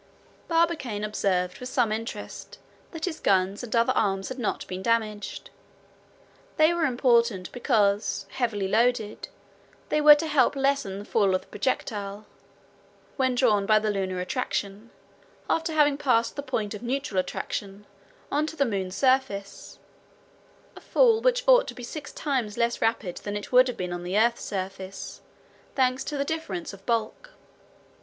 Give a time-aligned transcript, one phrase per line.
[0.47, 2.57] Barbicane observed with some interest
[2.89, 5.51] that his guns and other arms had not been damaged.
[6.57, 9.27] These were important, because, heavily loaded,
[9.89, 12.25] they were to help lessen the fall of the projectile,
[13.17, 14.89] when drawn by the lunar attraction
[15.47, 17.85] (after having passed the point of neutral attraction)
[18.31, 19.77] on to the moon's surface;
[20.75, 23.93] a fall which ought to be six times less rapid than it would have been
[23.93, 25.21] on the earth's surface,
[25.75, 27.33] thanks to the difference of bulk.